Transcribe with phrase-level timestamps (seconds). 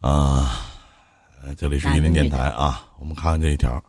[0.00, 0.60] 啊，
[1.56, 3.82] 这里是一林电台啊，我们看看这一条。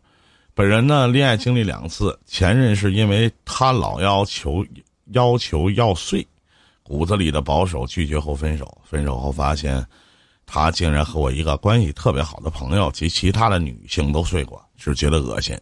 [0.56, 4.66] 本人呢，恋爱经历两次，前任是因为他老要求
[5.12, 6.26] 要求要睡，
[6.82, 8.76] 骨子里的保守拒绝后分手。
[8.84, 9.86] 分手后发现，
[10.48, 15.56] 他竟然和我一个关系特别好的朋友及其他的女性都睡过，只觉得恶心。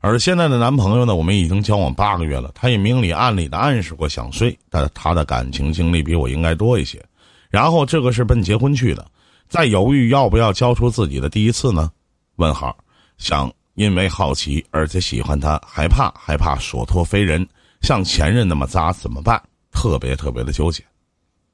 [0.00, 7.00] 而现在的男朋友呢，我们已经交往八个月了，他也明里暗里的暗示过想睡，但他的感情经历比我应该多一些。
[7.48, 9.08] 然后这个是奔结婚去的，
[9.48, 11.90] 在犹豫要不要交出自己的第一次呢？
[12.36, 12.76] 问号，
[13.18, 17.46] 想因为好奇而且喜欢他，害怕害怕所托非人，
[17.80, 19.42] 像前任那么渣怎么办？
[19.70, 20.82] 特别特别的纠结，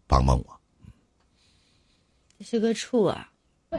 [0.07, 0.47] 帮帮我。
[2.39, 3.29] 这是个处啊！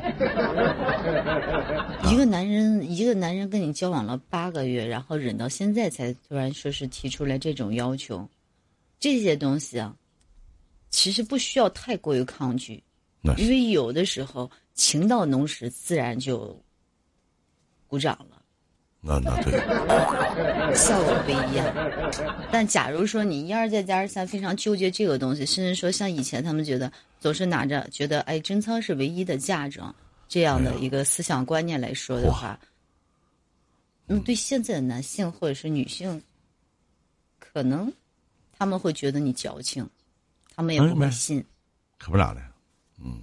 [2.11, 8.27] 一个男人，一个男人跟你交往了八个月，然后忍到现在才突然说是提出来这种要求，
[9.00, 9.95] 这些东西啊，
[10.89, 12.84] 其实不需要太过于抗拒，
[13.38, 16.59] 因为有的时候情到浓时自然就
[17.88, 18.42] 鼓掌了。
[19.06, 19.53] 那那对，
[20.75, 21.66] 效果不一样。
[22.52, 26.92] 但假如说你一而再再而三非常纠结这个东西，甚至说像以前他们觉得。
[27.23, 29.95] 总是拿着觉得哎，贞操是唯一的嫁妆，
[30.28, 32.59] 这样的一个思想观念来说的话，
[34.08, 36.22] 嗯，对现在的男性或者是女性，
[37.40, 37.90] 可能
[38.52, 39.90] 他们会觉得你矫情，
[40.53, 41.42] 他们也不会信。
[41.97, 42.42] 可不咋的，
[43.04, 43.22] 嗯，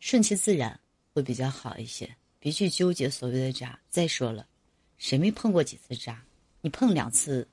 [0.00, 0.78] 顺其自然
[1.14, 3.78] 会比较好一些，别去纠结所谓的渣。
[3.88, 4.46] 再说了，
[4.98, 6.22] 谁没碰过几次渣？
[6.60, 7.46] 你碰两次，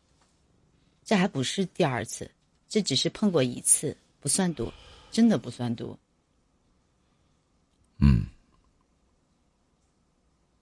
[1.04, 2.30] 这还不是第二次，
[2.68, 3.96] 这只是碰过一次。
[4.20, 4.74] 不算多，
[5.12, 6.00] 真的不算多。
[8.00, 8.26] 嗯，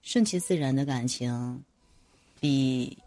[0.02, 1.64] 顺其自然的感情，
[2.42, 2.98] 比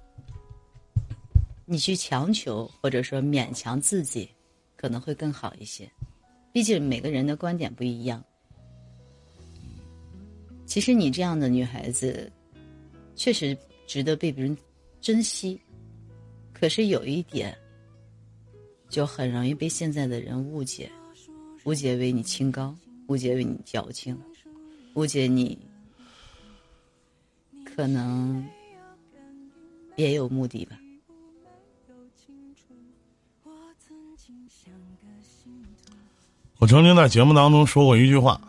[1.66, 4.30] 你去强求或者说勉强自己，
[4.76, 5.90] 可能会更好一些。
[6.56, 8.24] 毕竟每个人的观点不一样。
[10.64, 12.32] 其实你这样的女孩子，
[13.14, 13.54] 确实
[13.86, 14.56] 值得被别人
[14.98, 15.60] 珍惜。
[16.54, 17.54] 可是有一点。
[18.88, 20.90] 就很容易被现在的人误解，
[21.64, 22.74] 误解为你清高，
[23.08, 24.18] 误解为你矫情，
[24.94, 25.58] 误解你
[27.66, 28.42] 可能
[29.94, 30.78] 别有目的吧。
[36.58, 38.40] 我曾经在节目当中说过一句话：，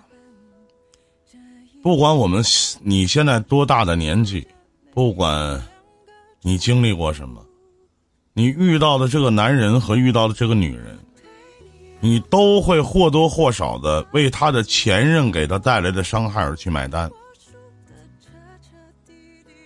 [1.84, 2.42] 不管我们
[2.82, 4.48] 你现在多大的年纪，
[4.94, 5.62] 不管
[6.42, 7.46] 你经历过什么。
[8.32, 10.98] 你遇到的这个男人和遇到的这个女人，
[12.00, 17.12] 你都会或多或少的为他的前任给他带来的伤害而去买单。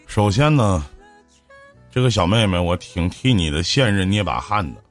[0.07, 0.83] 首先呢，
[1.91, 4.81] 这个小妹妹，我挺替你的现任捏把汗的。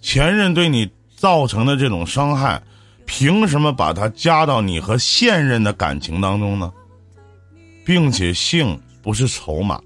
[0.00, 0.88] 前任对你
[1.22, 2.60] 造成的这种伤害，
[3.06, 6.72] 凭什么把它加到你和现任的感情当中呢？
[7.84, 9.80] 并且性不是筹码。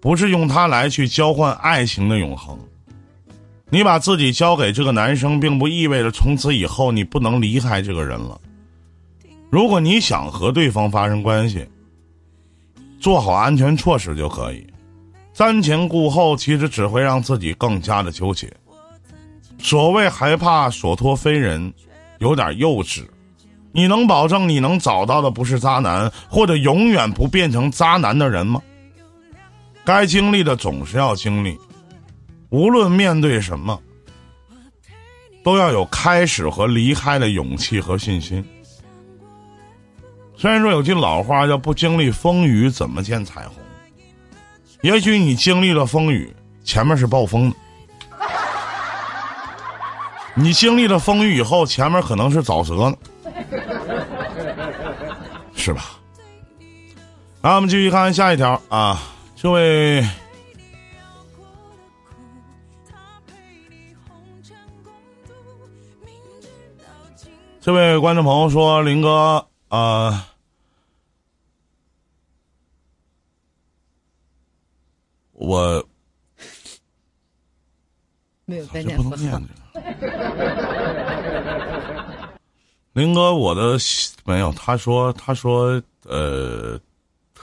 [0.00, 2.58] 不是用它来去交换爱情的永恒。
[3.70, 8.40] 你把自己交给这个男生，并不意味着从此以后你不能离开这个人了。
[9.48, 11.64] 如果你想和对方发生关系，
[12.98, 14.66] 做好安全措施就可以。
[15.32, 18.52] 瞻前顾后，其实只会让自己更加的纠结。
[19.58, 21.72] 所谓害怕所托非人，
[22.18, 23.04] 有点幼稚。
[23.72, 28.62] 你能保证你能找到的不是渣男，或者永远不变成渣男的人吗？
[29.84, 31.58] 该经历的总是要经历，
[32.48, 33.78] 无论面对什么，
[35.44, 38.44] 都要有开始和离开的勇气和信心。
[40.36, 43.54] 虽然说有句老话叫“不经历风雨怎么见彩虹”，
[44.82, 46.34] 也许你经历了风雨，
[46.64, 47.50] 前面是暴风；
[50.38, 52.96] 你经历了风雨以后，前面可能是沼泽呢，
[55.56, 55.98] 是吧？
[57.40, 59.02] 来，我们继续看下一条啊。
[59.34, 60.06] 这位，
[67.60, 70.28] 这位观众朋友说：“林哥，啊，
[75.32, 75.86] 我
[78.44, 79.42] 没有不能念
[82.92, 83.78] 林哥，我的
[84.24, 84.52] 没有。
[84.52, 86.80] 他说，他说，呃。”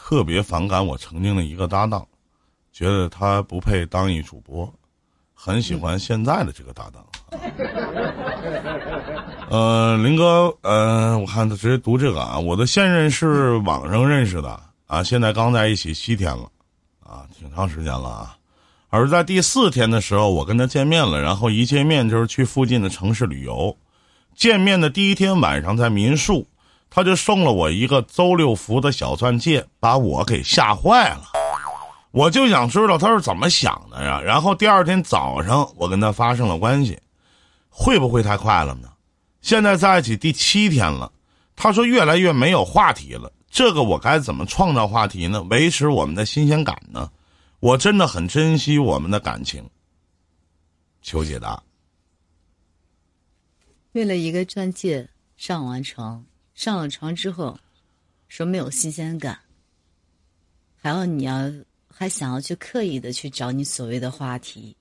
[0.06, 2.06] 特别反感我曾经的一个搭档，
[2.74, 4.70] 觉得他不配当一主播，
[5.34, 7.06] 很喜欢现在的这个搭档。
[9.50, 16.50] 呃，林哥，呃，我看他直接读这个啊，我的现任是网上认识的啊，现在刚在一起七天了，
[17.00, 18.38] 啊，挺长时间了啊。
[18.96, 23.76] 而在第四天的时候，我跟他见面了，然后一见面就是去附近的城市旅游，
[24.36, 26.46] 见面的第一天晚上在民宿，
[26.92, 31.24] 他就送了我一个周六福的小钻戒，把我给吓坏了。
[32.12, 34.22] 我就想知道他是怎么想的呀。
[34.22, 36.96] 然后第二天早上，我跟他发生了关系，
[37.70, 38.90] 会不会太快了呢？
[39.42, 41.12] 现在在一起第七天了，
[41.56, 43.32] 他说越来越没有话题了。
[43.50, 45.42] 这个我该怎么创造话题呢？
[45.50, 47.10] 维持我们的新鲜感呢？
[47.64, 49.66] 我真的很珍惜我们的感情。
[51.02, 51.64] 求解答。
[53.94, 57.58] 为了一个钻戒上完床，上了床之后，
[58.28, 59.40] 说没有新鲜感，
[60.76, 61.50] 还要你要
[61.88, 64.76] 还想要去刻意的去找你所谓的话题，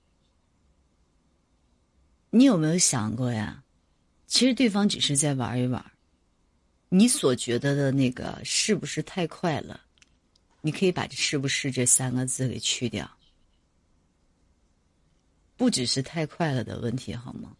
[2.31, 3.63] 你有没有想过呀？
[4.27, 5.81] 其实对方只是在玩一玩，
[6.89, 9.79] 你所觉得的那个是不是太快了？
[10.65, 13.09] 你可以把这“是不是”这三个字给去掉，
[15.57, 17.53] 不只是太快了的问题，好吗？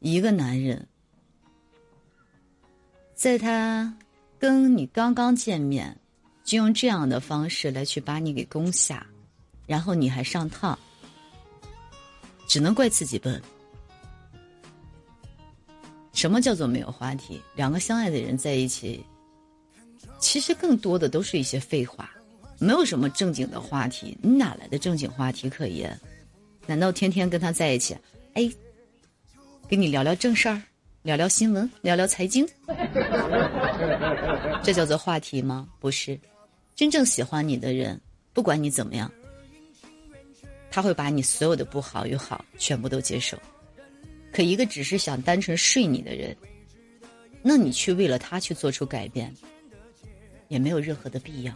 [0.00, 0.86] 一个男人，
[3.14, 3.96] 在他
[4.38, 5.98] 跟你刚刚见面，
[6.44, 9.06] 就用这样的方式来去把你给攻下，
[9.66, 10.78] 然后你还上套，
[12.46, 13.42] 只能怪自己笨。
[16.12, 17.40] 什么叫做没有话题？
[17.54, 19.02] 两个相爱的人在一起，
[20.18, 22.10] 其实更多的都是一些废话，
[22.58, 24.16] 没有什么正经的话题。
[24.22, 25.98] 你哪来的正经话题可言？
[26.66, 27.96] 难道天天跟他在一起？
[28.34, 28.50] 哎，
[29.68, 30.60] 跟你聊聊正事儿，
[31.02, 32.46] 聊聊新闻，聊聊财经，
[34.62, 35.68] 这叫做话题吗？
[35.78, 36.18] 不是，
[36.74, 38.00] 真正喜欢你的人，
[38.32, 39.10] 不管你怎么样，
[40.70, 43.38] 他会把你所有的不好与好全部都接受。
[44.32, 46.36] 可一个只是想单纯睡你的人，
[47.42, 49.32] 那你去为了他去做出改变，
[50.48, 51.54] 也没有任何的必要。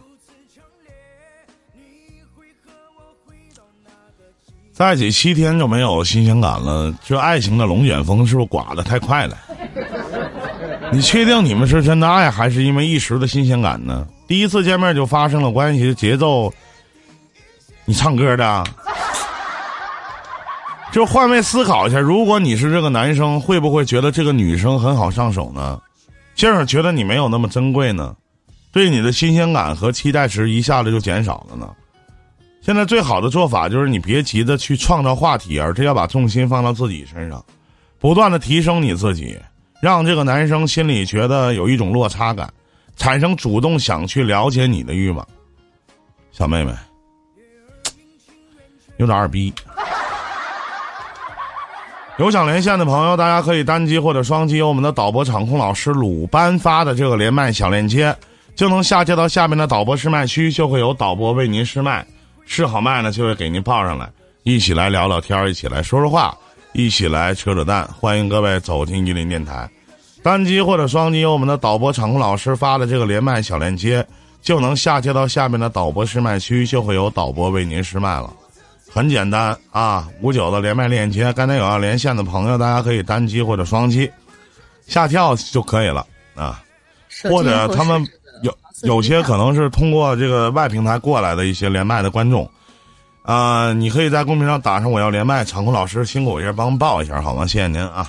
[4.73, 9.37] 在一起七天就没有新鲜感了，这爱情的龙卷风是不是刮得太快了？
[10.91, 14.07] 你确定你们是真的爱，还是因为一时的新鲜感呢？
[14.27, 16.51] 第一次见面就发生了关系，节奏，
[17.85, 18.63] 你唱歌的？
[20.91, 25.79] 就换位思考一下，如果你是这个男生，会不会觉得这个女生很好上手呢？
[26.33, 28.15] 进而觉得你没有那么珍贵呢？
[28.71, 31.69] 对你的新鲜感和期待值一下子就减少了呢？
[32.61, 37.43] 现在最好的做法就是你别急着去创造话题，而是要把重心放到自己身上，
[37.97, 39.35] 不断的提升你自己，
[39.81, 42.47] 让这个男生心里觉得有一种落差感，
[42.95, 45.27] 产生主动想去了解你的欲望。
[46.31, 46.71] 小妹妹，
[48.97, 49.51] 有点二逼。
[52.17, 58.15] 有想连线的朋友，大家可以单击或者双击我们的导播场控老师鲁班发的这个连麦小链接，
[58.53, 62.05] 就能下接到下面的导播试麦区，就会有导播为您试麦，
[62.53, 64.11] 试好麦呢就会给您报上来，
[64.43, 66.37] 一起来聊聊天，一起来说说话，
[66.73, 67.87] 一起来扯扯淡。
[67.97, 69.69] 欢迎各位走进伊林电台，
[70.21, 74.05] 单击或者双击我们的导播场控老师发的这个连麦小链接，
[74.41, 78.29] 就能下接到下面的导播试麦区，就会有导播为您试麦了。
[78.91, 84.11] 很简单啊，五九的连麦链接，刚才有要连线的朋友，大家可以单击或者双击
[84.87, 86.05] 下跳就可以了
[86.35, 86.61] 啊。
[87.29, 88.05] 或者他们
[88.83, 92.49] 有有些可能是通过这个外平台过来的一些连麦的观众
[93.23, 97.45] 啊，你可以在公屏上打上我要连麦，场控老师辛苦一下，帮报一下好吗？
[97.45, 98.07] 谢谢您啊。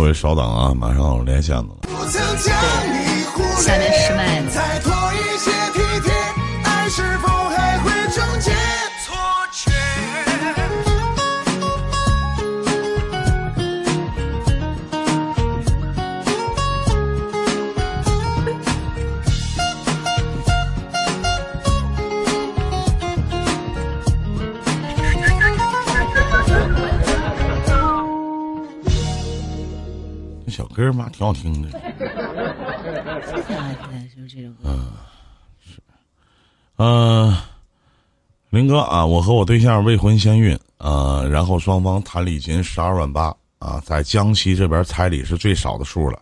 [0.00, 1.66] 各位稍等啊，马上连线了。
[3.58, 4.89] 下面失麦了。
[30.80, 31.68] 歌儿嘛挺好听的。
[31.70, 31.76] 是
[33.42, 34.80] 挺好听的，是不是这首歌？
[36.78, 37.36] 嗯、
[38.48, 46.18] 林哥啊，我和我对象未婚先孕啊、然后双方谈礼金十二万八啊，在江西这边彩礼是最少的数了，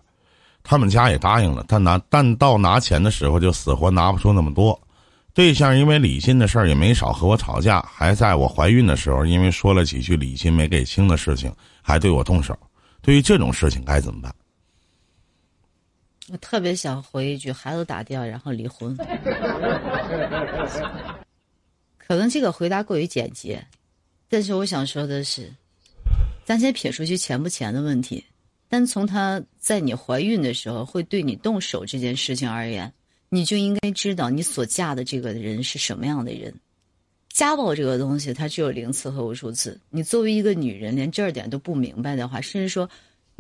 [0.64, 4.76] 他们家也答应了，但拿但到拿钱的时候就死活拿不出那么多。
[5.32, 12.58] 对象因为礼金的事儿也没少和我吵架，还在我怀孕的时候，因为说了几句礼金没给清的事情，还对我动手。
[13.00, 14.34] 对于这种事情该怎么办？
[16.30, 18.96] 我特别想回一句：孩子打掉，然后离婚。
[21.96, 23.64] 可能这个回答过于简洁，
[24.28, 25.52] 但是我想说的是，
[26.44, 28.24] 咱先撇出去钱不钱的问题，
[28.68, 32.92] 单从他在你怀孕的时候会对你动手这件事情而言，
[33.28, 36.54] 你就应该知道你所嫁的这个人是什么样的人。
[37.30, 39.78] 家暴这个东西，它只有零次和无数次。
[39.90, 42.88] 你作为一个女人，连这点都不明白的话，甚至说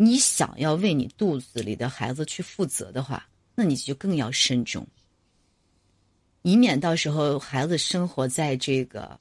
[0.00, 4.86] 你想要为你肚子里的孩子去负责的话，那你就更要慎重，
[6.42, 9.18] 以免到时候孩子生活在这个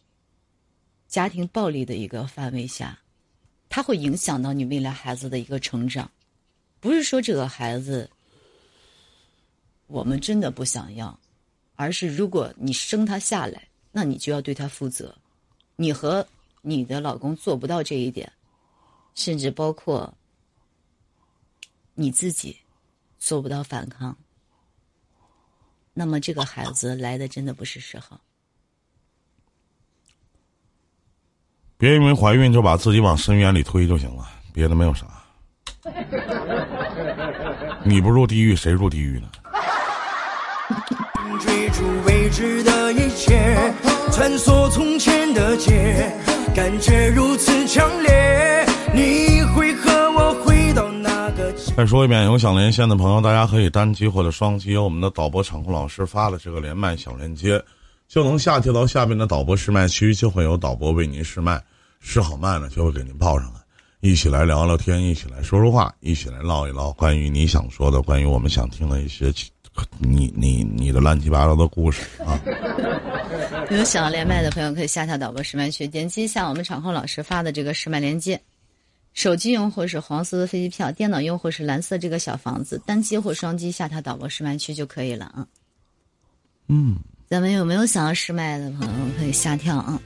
[1.08, 3.00] 家庭暴力的一个范围下，
[3.70, 6.08] 它会影响到你未来孩子的一个成长。
[6.80, 8.08] 不是说这个孩子
[9.88, 11.20] 我们真的不想要，
[11.76, 15.18] 而是如果你生他下来，那你就要对他负责。
[15.76, 16.24] 你和
[16.62, 18.32] 你的老公做不到这一点，
[19.16, 20.16] 甚至包括
[22.00, 22.56] 你自己
[23.18, 24.16] 做不到反抗，
[25.96, 28.20] 那么这个孩子来的真的不是时候。
[31.76, 35.08] 别因为怀孕就把自己往深渊里推就行了，别的没有啥。
[37.84, 39.32] 你不入地狱，谁入地狱呢？
[41.42, 43.74] 追逐未知的一切，
[44.12, 46.16] 穿梭从前的街，
[46.56, 48.64] 感觉如此强烈。
[48.94, 49.42] 你
[51.78, 57.64] 再说一遍，有想连线的朋友，大家可以单击或者双击我们的导播场控老师发的这个连麦小链接，
[58.08, 61.62] 就能下接到下面的导播试麦区，就会有导播为您试麦，
[62.00, 63.60] 试好麦了就会给您报上来，
[64.00, 69.32] 一起来聊聊天，一起来说说话，一起来唠一唠关于你想说的、关于我们想听的一些
[70.00, 72.42] 你你你的乱七八糟的故事啊。
[73.70, 78.42] 有想要连麦的朋友，可以下下导播试麦区，点击一下我们场控老师发的这个试麦链接。
[79.18, 85.48] 手机用户是黄色的飞机票，电脑用户是蓝色这个小房子，单击或双击下他导播试麦区就可以了啊。
[86.68, 86.98] 嗯，
[87.28, 90.00] 咱们有没有想要试麦的朋友可以下跳啊？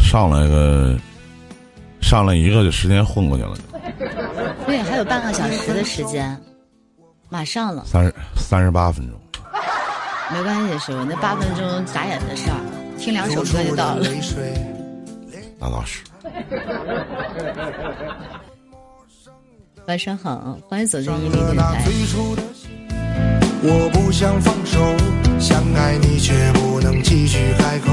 [0.00, 0.98] 上来个，
[2.00, 3.56] 上来一个就时间混过去了，
[4.66, 6.36] 对，还有半个小时的时间，
[7.28, 9.18] 马上了，三十三十八分钟。
[10.32, 12.56] 没关系，师傅，那八分钟眨眼的事儿，
[12.98, 14.06] 听两首歌就到了。
[15.58, 16.02] 那倒是。
[19.86, 21.82] 晚上好，欢迎走进一零电台。
[21.84, 22.70] 最初的心，
[23.62, 24.80] 我不想放手，
[25.38, 27.92] 想爱你却不能继续开口。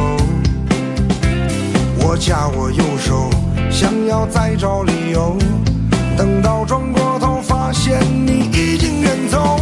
[2.00, 3.29] 我夹我右手，
[3.69, 5.38] 想要再找理由，
[6.17, 8.70] 等到转过头，发现你已
[9.31, 9.57] 走。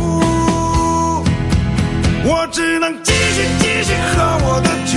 [2.25, 4.93] 我只能继续继续喝我的酒，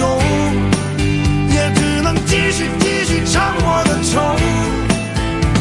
[1.55, 4.13] 也只能继续继续唱我的愁。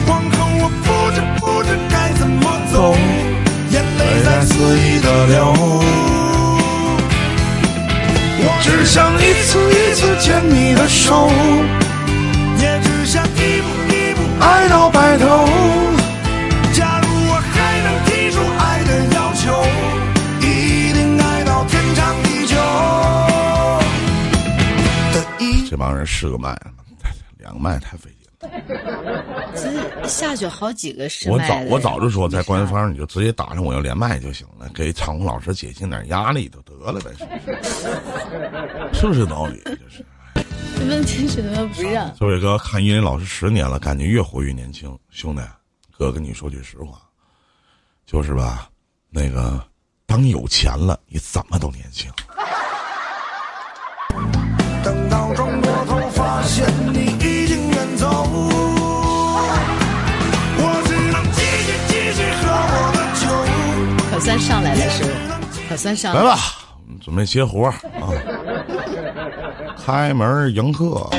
[0.08, 2.96] 往后我不知不知该怎么走，
[3.72, 5.38] 眼泪在肆意的流。
[8.44, 11.30] 我只想一次一次牵你的手，
[12.58, 15.91] 也只想一步一步爱到白头。
[26.02, 26.60] 人试个麦，
[27.38, 28.50] 两个麦太费劲了。
[29.54, 39.00] 这下去好几个试我早麦的人我早就说，在官方你就直接打上我要连麦就行了，给场控老师减轻点压力就得了呗，是不是？
[39.00, 39.62] 是不是道理？
[39.64, 40.04] 这是。
[40.90, 42.12] 问题是他们不让。
[42.20, 44.98] 这位哥看依林老师十年了，感觉越活越年轻。
[45.12, 45.42] 兄弟，
[45.96, 47.00] 哥跟你说句实话，
[48.08, 48.68] 就是吧，
[49.12, 49.64] 那个
[50.08, 52.12] 当有钱了，你怎么都年轻。
[56.44, 58.08] 现你已经远走。
[60.58, 62.44] 我只能继续继续喝
[62.74, 63.24] 我的酒。
[64.12, 65.10] 可算上来了，师傅，
[65.70, 66.38] 可算上来吧，
[67.02, 68.10] 准备接活儿啊！
[69.78, 71.10] 开门迎客。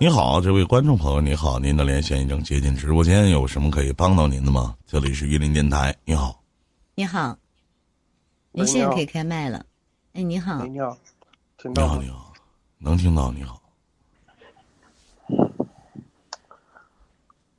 [0.00, 4.74] 你好，这位观众朋友，你好，您的连线已经接进直播间，有什么可以帮到您的吗？
[4.86, 6.42] 这里是榆林电台，你好，
[6.96, 7.36] 你好，
[8.52, 9.64] 您现在可以开麦了。
[10.14, 10.98] 哎，你好喂，，你好，你好，
[11.58, 12.00] 听到吗？
[12.02, 12.32] 你好，
[12.78, 13.60] 能听到，你好。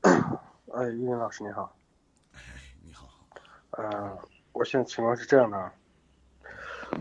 [0.05, 1.75] 哎，玉林老师你好。
[2.83, 3.07] 你好。
[3.71, 4.15] 呃，
[4.51, 5.73] 我现在情况是这样的啊，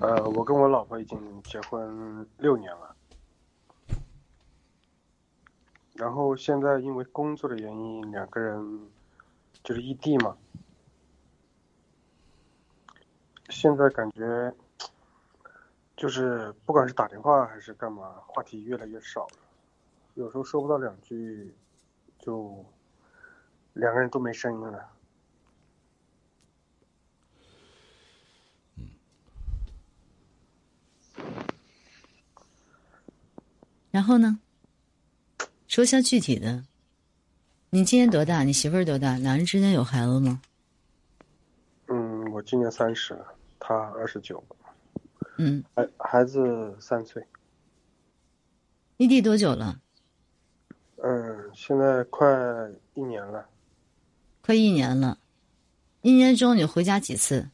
[0.01, 2.97] 呃，我跟我老婆已经结婚六年了，
[5.93, 8.89] 然后现在因为工作的原因，两个人
[9.63, 10.39] 就是异地嘛，
[13.51, 14.55] 现在感觉
[15.95, 19.39] 就是不管是打电话还是干嘛，话题越来越少了，
[20.15, 21.55] 有时候说不到两句，
[22.19, 22.65] 就
[23.75, 24.91] 两个人都没声音了。
[33.91, 34.41] 然后呢？
[35.69, 36.65] 说一下具体的。
[37.71, 38.43] 你今年多大？
[38.43, 39.17] 你媳妇儿多大？
[39.19, 40.41] 两人之间有孩子吗？
[41.87, 44.43] 嗯，我今年三十了，他二十九，
[45.37, 47.25] 嗯，孩孩子三岁。
[48.97, 49.81] 异地多久了？
[50.97, 52.27] 嗯，现在快
[52.95, 53.49] 一年了。
[54.45, 55.19] 快一年了。
[56.03, 57.49] 一年中你回家几次？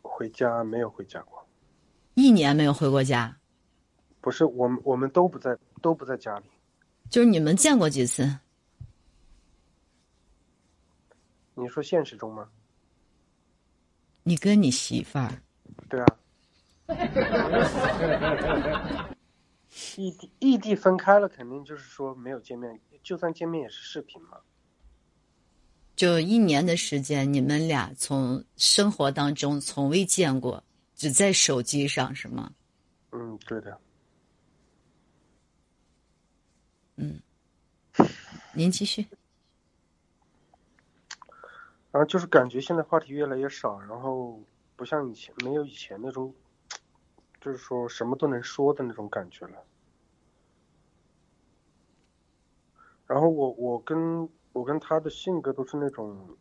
[0.00, 1.46] 回家没有回家过，
[2.14, 3.36] 一年没有回过家，
[4.22, 6.46] 不是我们我们都不在都不在家里。
[7.10, 8.38] 就是你们见过几次？
[11.54, 12.48] 你说现实中吗？
[14.22, 15.30] 你跟你媳妇儿，
[15.90, 16.06] 对啊。
[19.96, 24.38] 异地异地分开了，肯定就是说没有见面，就算见面也是视频嘛。
[25.96, 30.62] 就一年的时间，你们俩从生活当中从未见过，
[30.94, 32.52] 只在手机上是吗？
[33.12, 33.78] 嗯，对的。
[36.96, 37.20] 嗯，
[38.52, 39.06] 您继续。
[41.92, 44.42] 然后就是感觉现在话题越来越少，然后
[44.74, 46.34] 不像以前没有以前那种，
[47.44, 49.62] 就是说什么都能说的那种感觉了。
[53.06, 56.38] 然后我我跟我跟他的性格都是那种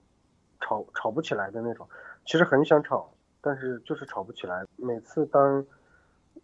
[0.61, 1.85] 吵吵不起来的那种，
[2.25, 4.65] 其实很想吵，但是就是吵不起来。
[4.77, 5.65] 每次当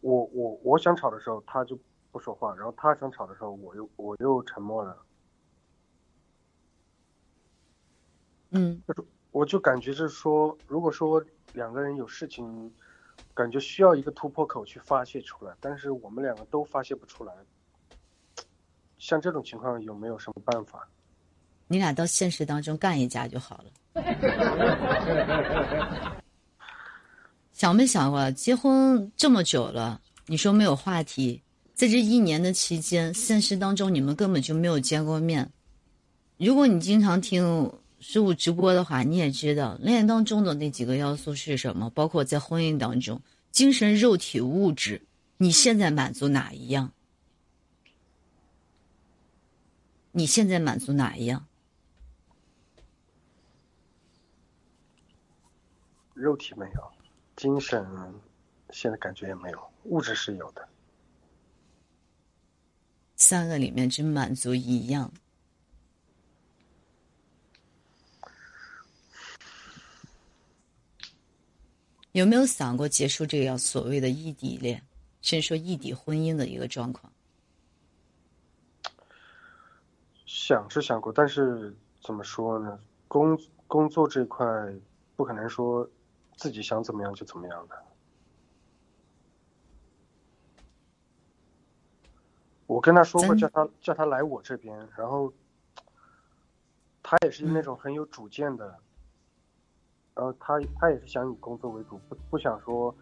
[0.02, 1.80] 我我我想吵的时候，他就
[2.12, 5.06] 不说话，然后他想吵的时候，我又我又沉默了。
[8.52, 8.84] 嗯
[9.32, 12.76] 我就感觉是说，如果说两个人有事情，
[13.34, 17.34] 感觉需要一个突破口去发泄出来，但是我们两个都发泄不出来。
[18.98, 20.88] 像这种情况有没有什么办法？
[21.68, 23.72] 你俩到现实当中干一架就好了。
[27.54, 31.42] 想没想过，结婚这么久了，你说没有话题，
[31.74, 35.50] 在这一年的期间，现实当中你们根本就没有见过面。
[36.38, 45.02] 如果你经常听师傅直播的话，你也知道恋爱当中的那几个要素是什么，包括在婚姻当中，精神、肉体、物质，
[45.38, 46.92] 你现在满足哪一样？
[50.12, 51.46] 你现在满足哪一样？
[56.14, 56.92] 肉体没有，
[57.36, 57.86] 精神
[58.72, 60.68] 现在感觉也没有，物质是有的。
[63.16, 65.12] 三个里面只满足一样。
[72.14, 74.82] 有没有想过结束这样所谓的异地恋，
[75.22, 77.12] 甚至说异地婚姻的一个状况？
[80.26, 82.80] 想是想过，但是怎么说呢？
[83.08, 84.46] 工工作这一块
[85.16, 85.88] 不可能说
[86.38, 87.76] 自己想怎么样就怎么样的。
[92.66, 95.32] 我跟他说过，叫他叫他来我这边，然后
[97.04, 98.80] 他也是那种很有主见的，
[100.20, 102.94] 然后他他也是想以工作为主，不不想说，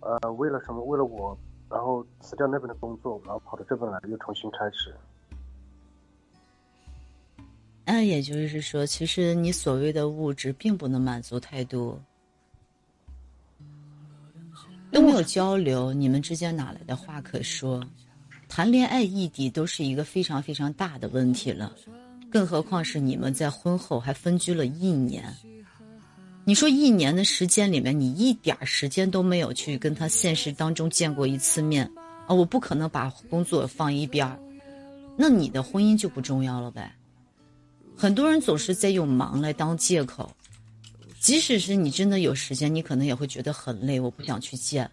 [0.00, 1.34] 呃，为了什么为了我，
[1.70, 4.94] 然后辞掉那边的工作，然后跑到这边来又重新开始。
[7.86, 11.98] 那也就是说，其实你所谓的物质并不能满足太多，
[14.92, 17.82] 都没有交流，你们之间哪来的话可说？
[18.50, 21.74] 谈恋爱异地都是一个非常非常大的问题了，
[22.30, 25.24] 更何况是你们在婚后还分居了一年。
[26.44, 31.88] 你说一年的时间里面，你一点儿时间都没有去跟他现实当中见过一次面
[32.26, 32.34] 啊！
[32.34, 34.38] 我不可能把工作放一边儿，
[35.16, 36.92] 那你的婚姻就不重要了呗？
[37.94, 40.34] 很多人总是在用忙来当借口，
[41.20, 44.90] 即使是你真的有时间，你可能也会觉得很累，我不想去见，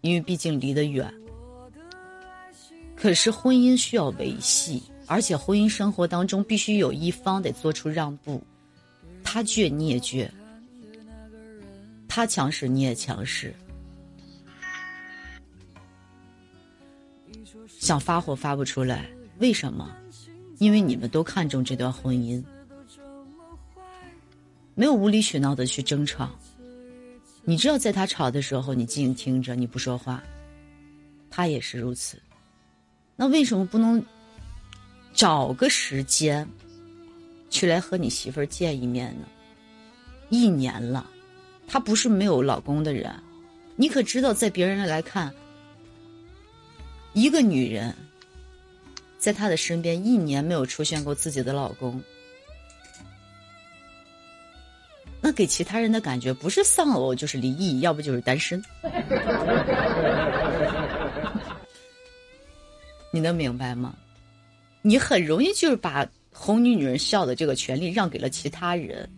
[0.00, 1.10] 因为毕竟离得远。
[2.96, 8.42] 可是婚姻需要维系，而且婚姻生活当中必须有一方得做出让步，
[9.22, 10.28] 他倔你也倔，
[12.18, 13.54] 他强势你也强势。
[17.68, 19.96] 想发火发不出来，为什么？
[20.58, 22.42] 因为你们都看重这段婚姻，
[24.74, 26.28] 没有无理取闹的去争吵。
[27.44, 30.20] 你知道，在他吵的时候，你静静听着，你不说话，
[31.30, 32.20] 他也是如此。
[33.14, 34.04] 那为什么不能
[35.14, 36.44] 找个时间
[37.48, 39.28] 去来和你媳妇儿见一面呢？
[40.30, 41.08] 一年了，
[41.68, 43.14] 她不是没有老公的人，
[43.76, 45.32] 你可知道，在别人来看，
[47.12, 47.94] 一个女人
[49.18, 52.02] 在她的身边一年没有出现过自己的老公，
[55.20, 58.64] 那给其他人的感觉不是丧偶就是离异，要不就是单身。
[63.12, 63.94] 你能明白吗？
[64.80, 69.10] 你很容易就是把哄女女人笑的这个权利让给了其他人，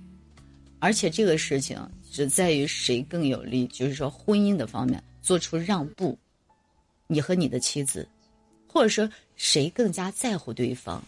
[0.79, 1.79] 而且这个事情
[2.11, 6.19] 只在于谁更有利，就是说婚姻的方面做出让步，
[7.07, 8.07] 你和你的妻子，
[8.67, 11.03] 或者说谁更加在乎对方，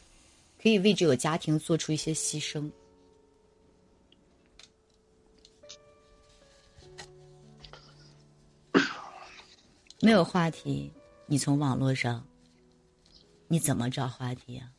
[0.62, 2.70] 可以为这个家庭做出一些牺牲。
[10.00, 10.90] 没有话题，
[11.26, 12.24] 你从网络上。
[13.48, 14.72] 你怎么找话题啊？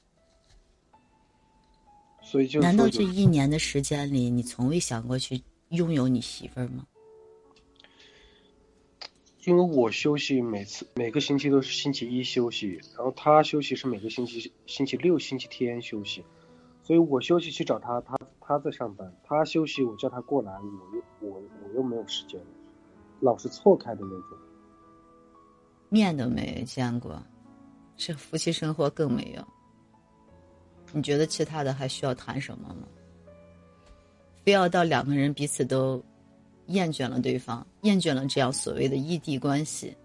[2.24, 5.40] 所以就难道这一年的时间里，你从未想过去
[5.74, 6.86] 拥有你媳妇儿吗？
[9.46, 16.24] 因为我休息每次每个星期都是星期一休息，然后他休息是每个星期星期六、星期天休息，
[16.82, 22.40] 所以我休息去找他，他他在上班，他休息我叫他过来，我又我我又没有时间，
[23.20, 24.38] 老是错开的那种，
[25.90, 27.22] 面都没见过。
[27.98, 29.46] 这夫妻生活更没有。
[30.94, 32.88] 你觉得其他的还需要谈什么吗？
[34.44, 36.04] 非要到两个人彼此都
[36.68, 39.96] 厌倦了对方，厌倦了这样所谓的异地关系，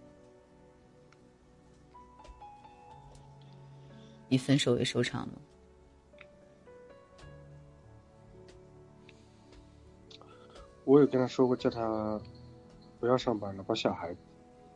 [4.29, 5.35] 以分手为收场吗？
[10.85, 12.19] 我有跟他说过，叫他
[12.99, 14.17] 不要上班了，把小孩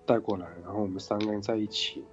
[0.04, 2.04] 带过来，然后我们三个人在一起。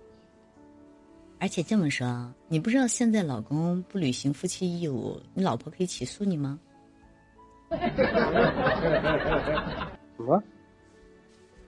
[1.40, 6.60] 而且这么说，你不知道现在老公不履行夫妻义务，你老婆可以起诉你吗？
[10.18, 10.42] 什么？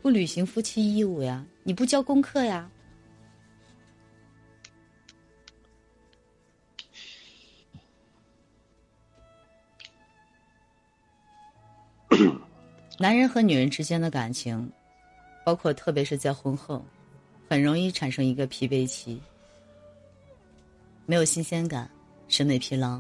[0.02, 1.46] 不履行夫妻义务呀？
[1.64, 2.70] 你不交功课呀？
[12.98, 14.72] 男人和女人之间的感情，
[15.46, 16.84] 包括特别是在婚后，
[17.48, 19.22] 很容易产生一个疲惫期。
[21.06, 21.88] 没有新鲜感，
[22.28, 23.00] 审美疲劳，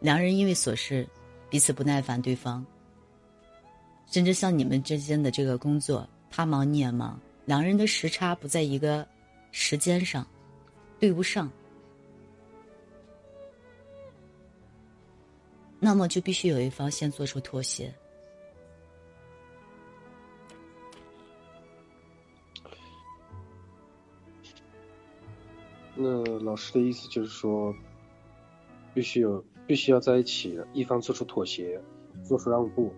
[0.00, 1.08] 两人因为琐事，
[1.48, 2.64] 彼此不耐烦对方。
[4.06, 9.06] 甚至像你们之间的这个工作，他忙你也忙，两人的时差不在一个
[9.50, 10.24] 时间上，
[11.00, 11.50] 对不上，
[15.80, 17.92] 那么就必须有一方先做出妥协。
[25.96, 27.74] 那老师的意思就是说，
[28.94, 31.80] 必须有，必须要在一起，一方做出妥协，
[32.22, 32.92] 做出让步，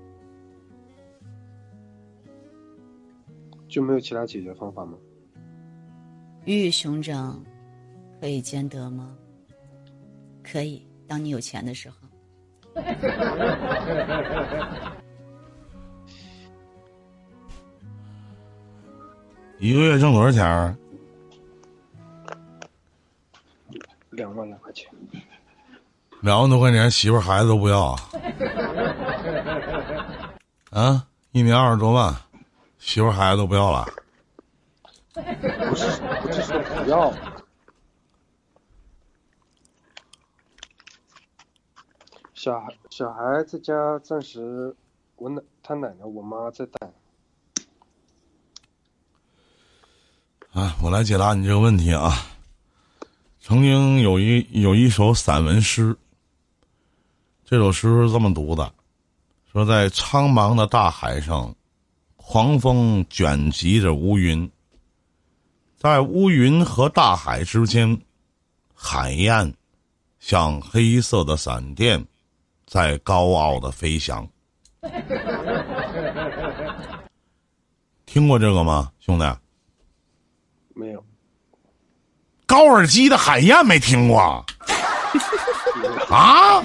[3.68, 4.98] 就没有其他解决方法吗？
[6.44, 7.42] 鱼与熊掌
[8.20, 9.16] 可以兼得吗？
[10.42, 11.96] 可以，当你有钱的时候。
[19.58, 20.78] 一个月挣多少钱？
[24.10, 24.88] 两万来块钱，
[26.20, 28.00] 两万多块钱，媳妇孩子都不要啊！
[30.70, 32.14] 啊，一年二十多万，
[32.78, 33.86] 媳妇孩子都不要了？
[35.14, 35.22] 不
[35.76, 37.12] 是，不是说不要，
[42.34, 44.74] 小孩小孩在家暂时，
[45.16, 46.90] 我奶他奶奶我妈在带。
[50.52, 52.12] 啊，我来解答你这个问题啊。
[53.40, 55.96] 曾经有一有一首散文诗，
[57.50, 58.70] 这首诗是这么读的：
[59.50, 61.54] 说在苍茫的大海上，
[62.16, 64.50] 狂风卷集着乌云，
[65.78, 67.98] 在乌云和大海之间，
[68.74, 69.54] 海燕
[70.20, 72.06] 像黑色的闪电，
[72.66, 74.28] 在高傲的飞翔。
[78.04, 79.24] 听过这个吗，兄弟？
[80.74, 81.02] 没有。
[82.44, 84.20] 高尔基的海燕没听过
[86.10, 86.62] 啊？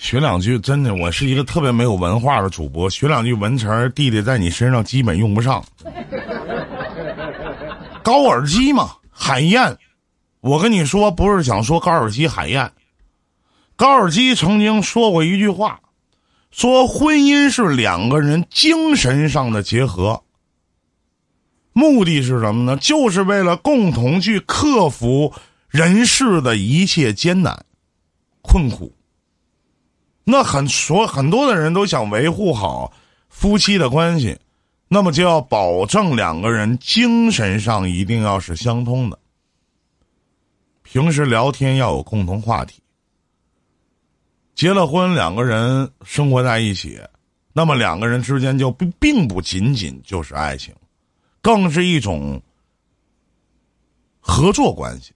[0.00, 5.62] 学两句，真的，我是一个特别没有文化的主播，学两句文词儿，弟弟在你身上基本用不上。
[8.02, 9.76] 高尔基嘛，海燕。
[10.40, 12.72] 我跟你说，不是想说高尔基海燕。
[13.76, 15.78] 高尔基曾经说过一句话，
[16.50, 20.22] 说婚姻是两个人精神上的结合。
[21.74, 22.74] 目的是什么呢？
[22.78, 25.34] 就是为了共同去克服
[25.68, 27.66] 人世的一切艰难、
[28.40, 28.96] 困苦。
[30.30, 32.92] 那很说很多的人都想维护好
[33.28, 34.38] 夫妻的关系，
[34.88, 39.18] 那么就要保证两个人精神上一定要是相通的。
[40.82, 42.82] 平时聊天要有共同话题。
[44.54, 47.00] 结了婚，两个人生活在一起，
[47.52, 50.74] 那么两个人之间就并并不仅仅就是爱情。
[51.40, 52.42] 更是一种
[54.18, 55.12] 合作关系。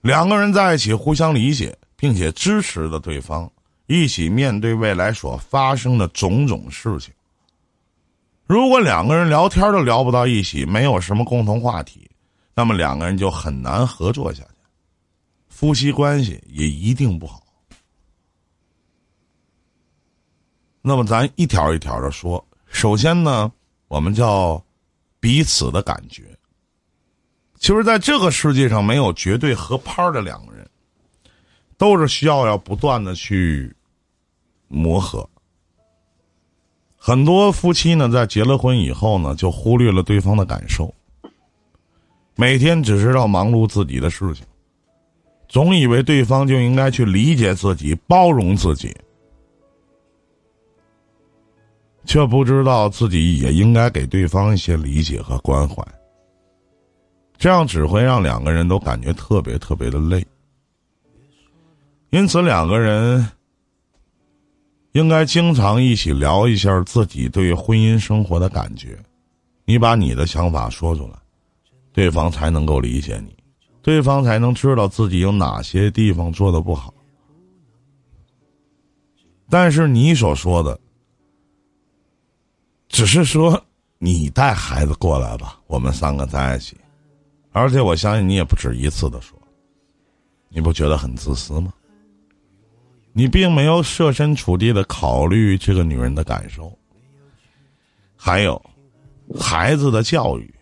[0.00, 3.50] 两个人在一起，互相理解，并且支持着对方，
[3.86, 7.12] 一起面对未来所发生的种种事情。
[8.46, 12.08] 如果两个人聊天都聊不到一起，没有什么共同话题，
[12.54, 14.50] 那么两个人就很难合作下去，
[15.48, 17.42] 夫妻关系也一定不好。
[20.82, 22.46] 那么，咱一条一条的说。
[22.66, 23.50] 首先呢，
[23.88, 24.62] 我们叫。
[25.18, 26.22] 彼此的感觉，
[27.58, 30.70] 其实，在这个世界上没有绝对合拍的两个人，
[31.76, 33.74] 都是需要要不断的去
[34.68, 35.28] 磨合。
[36.96, 40.92] 很多夫妻呢，在结了婚以后呢，就忽略了对方的感受，
[42.34, 44.44] 每天只知道忙碌自己的事情，
[45.48, 48.94] 总以为对方就应该去理解自己、包容自己。
[52.08, 55.84] 却不知道自己也应该给对方一些理解和关怀，
[57.36, 60.24] 这样只会让两个人都感觉特别特别的累。
[62.10, 63.28] 因此，两个人
[64.96, 68.98] 应该经常一起聊一下自己对婚姻生活的感觉。
[69.66, 71.18] 你把你的想法说出来，
[71.92, 73.36] 对方才能够理解你，
[73.82, 76.94] 对方才能知道自己有哪些地方做的不好。
[79.50, 80.80] 但是你所说的。
[82.88, 83.62] 只是说，
[83.98, 86.74] 你带孩子过来吧，我们三个在一起，
[87.52, 89.38] 而且我相信你也不止一次的说，
[90.48, 91.70] 你不觉得很自私吗？
[93.18, 96.70] 你并没有设身处地的考虑这个女人的感受，
[98.14, 98.62] 还有
[99.40, 100.54] 孩子的教育。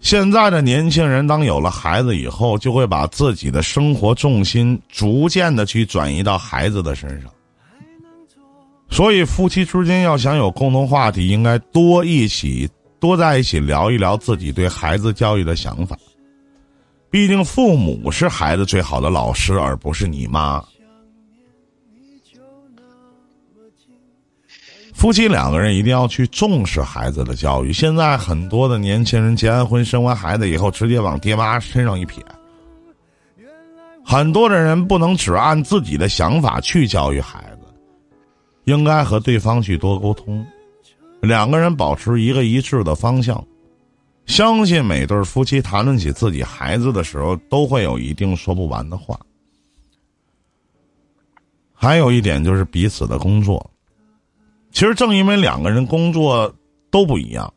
[0.00, 7.30] 现在的年轻人，当有了孩子以后，就会把自己的生活重心逐渐的去转移到孩子的身上。
[8.88, 12.66] 所以，夫妻之间要想有共同话题，应该多一起、
[12.98, 15.94] 多在一起聊一聊自己对孩子教育的想法。
[17.10, 20.64] 毕竟，父母是孩子最好的老师，而不是你妈。
[24.98, 27.72] 夫妻两个人一定要去重视孩子的教育。
[27.72, 32.20] 现在很多的年轻人结完婚、生完孩子以后，直接往爹妈身上一撇。
[34.04, 37.68] 很多的人不能只按自己的想法去教育孩子。
[38.64, 40.44] 应该和对方去多沟通，
[41.20, 43.42] 两个人保持一个一致的方向。
[44.26, 49.16] 相信每对夫妻谈论起自己孩子的时候，都会有一定说不完的话。
[51.72, 53.64] 还有一点就是彼此的工作，
[54.70, 56.52] 其实正因为两个人工作
[56.90, 57.52] 都不一样，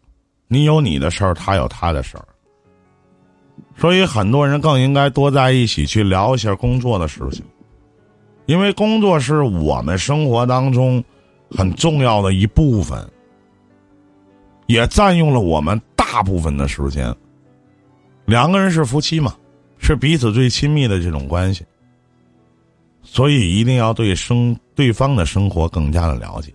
[0.48, 2.26] 你有你的事儿，他有他的事儿，
[3.78, 7.44] 所以很多人更应该多在一起去聊一下工作的事情。
[8.48, 11.02] 因为工作是我们生活当中
[11.50, 13.08] 很重要的一部分，
[14.66, 17.16] 也占用了我们大部分的时间。
[18.26, 19.36] 两个人是夫妻嘛，
[19.78, 21.64] 是彼此最亲密的这种关系，
[23.04, 26.52] 所以一定要对生对方的生活更加的了解。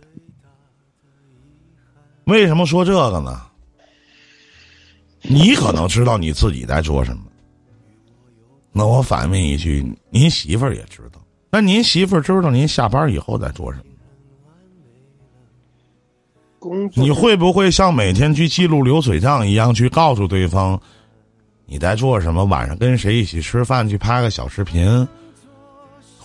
[2.26, 3.40] 为什么说这个呢？
[5.22, 7.22] 你可能知道你自己在做什么，
[8.72, 11.20] 那我反问一句：您媳妇儿也知道？
[11.50, 13.84] 那您媳妇儿知道您下班以后在做什么？
[16.58, 17.02] 工作。
[17.02, 20.80] 你会不会像每天去记录流水账一样去告诉对方
[21.64, 22.44] 你在做什么？
[22.44, 23.88] 晚上跟谁一起吃饭？
[23.88, 25.06] 去拍个小视频，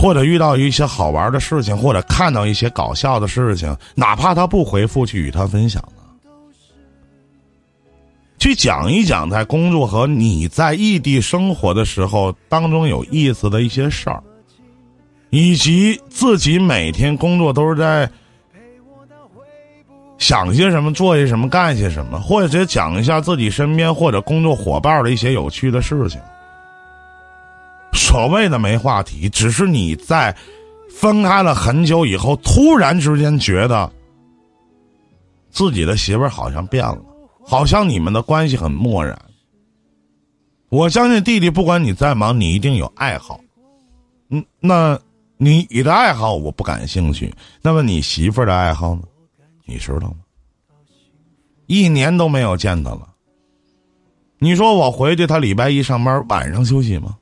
[0.02, 6.02] 或者遇到一些好玩的事情，或者看到一些搞笑的事情，哪怕他不回复，去与他分享呢？
[8.40, 14.22] 去讲一讲在工作和你在异地生活的时候当中有意思的一些事儿。
[15.30, 18.10] 以及自己每天工作都是在
[20.18, 26.20] 想些什么、做些什么、干些什么，或者讲一下自己身边或者工作伙伴的一些有趣的事情。
[27.94, 30.36] 所谓的没话题，只是你在
[30.90, 33.92] 分开了很久以后，突然之间觉得
[35.50, 37.02] 自己的媳妇儿好像变了，
[37.46, 39.20] 好像你们的关系很漠然，
[40.70, 43.40] 我相信弟弟，不管你再忙，你一定有爱好。
[44.30, 44.98] 嗯，那
[45.38, 47.34] 你你的爱好我不感兴趣。
[47.62, 49.02] 那么你媳妇儿的爱好呢？
[49.66, 50.16] 你知道吗？
[51.68, 53.08] 一年都没有见他了。
[54.40, 57.18] 你说我回去，他礼拜一上班，晚上休息吗？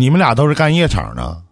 [0.00, 1.42] 你们俩都是干夜场的。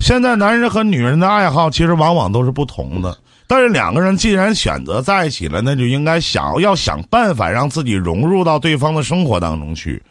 [0.00, 10.02] 现在男人和女人的爱好其实往往都是不同的，但是两个人既然选择在一起了，那就应该想要想办法让自己融入到对方的生活当中去。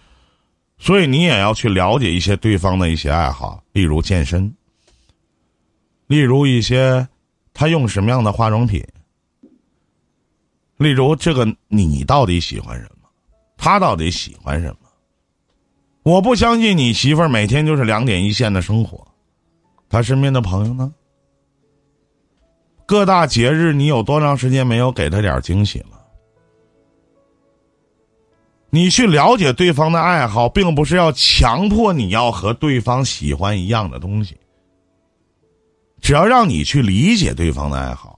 [0.77, 4.53] 所以你也要去了解一些对方的一些爱好，例如健身，
[6.05, 7.07] 例如一些
[7.51, 8.85] 他用什么样的化妆品，
[10.77, 13.09] 例如这个你到底喜欢什么，
[13.57, 14.86] 他到底喜欢什么。
[16.07, 19.05] 我不相信你媳妇儿每天就是两点一线的生活。
[19.89, 20.89] 他身边的朋友呢？
[22.85, 25.99] 各大节日，你有多长时间没有给他点惊喜了？
[28.69, 34.37] 你去了解对方的爱好，并不是要强迫你要和对方喜欢一样的东西，
[35.99, 38.17] 只要让你去理解对方的爱好。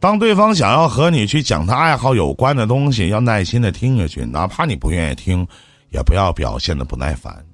[0.00, 5.46] 当对方想要和你去讲他爱好有关的东西，要耐心的听下去，哪怕你不愿意听，
[5.90, 7.44] 也不要表现的不耐烦。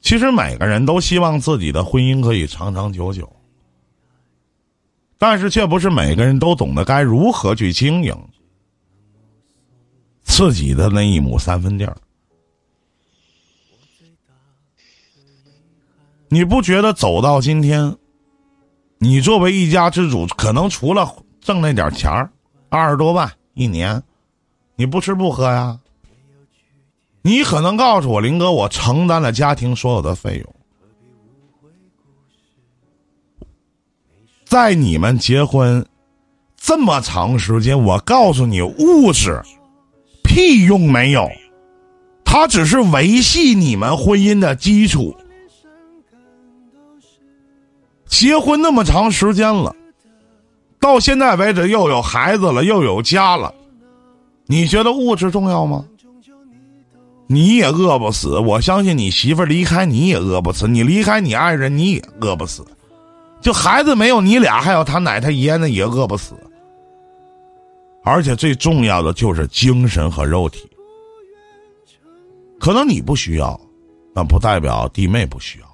[0.00, 3.30] 其实每个人都希望自己的婚姻可以长长久久，
[5.18, 8.16] 但是却不是每个人都懂得该如何去经营
[10.22, 11.96] 自己的那一亩三分地儿。
[16.28, 17.96] 你不觉得走到今天，
[18.98, 22.30] 你作为一家之主，可能除了挣那点钱儿，
[22.68, 24.00] 二十多万一年，
[24.76, 25.80] 你不吃不喝呀？
[27.22, 30.54] 你可能告诉我，林哥，我承担了家庭所有的费用。
[34.44, 35.84] 在你们结婚
[36.56, 39.42] 这么长时间，我告诉你，物质
[40.24, 41.28] 屁用没有，
[42.24, 45.14] 它只是维系你们婚姻的基础。
[48.06, 49.76] 结婚那么长时间了，
[50.80, 53.54] 到现在为止又有孩子了，又有家了，
[54.46, 55.84] 你觉得物质重要吗？
[57.30, 62.64] 你也饿不死，我相信你媳妇儿离开你也饿不死，你离开你爱人你也饿不死，
[63.40, 66.34] 就孩子没有你俩，还有他奶他爷呢也饿不死。
[68.02, 70.66] 而且最重要的就是精神和肉体，
[72.58, 73.60] 可能你不需要，
[74.14, 75.66] 那不代表弟妹不需要。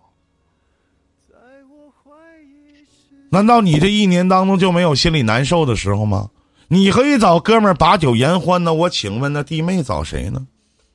[3.31, 6.29] 难道你这一年当中就没有心里难受的时候吗？
[6.67, 10.45] 你可以找哥们儿把酒言欢呢，我请问那弟妹找谁呢？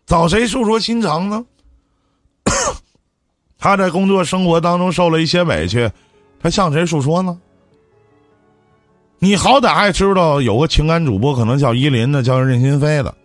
[0.10, 1.46] 找谁诉说心肠呢？
[3.60, 5.88] 他在工作生活当中受了一些委屈，
[6.40, 7.40] 他向谁诉说呢？
[9.20, 13.16] 你好歹还知道有个情感主播，可能叫依林的，叫任心飞的，